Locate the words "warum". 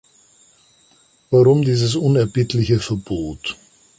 1.29-1.61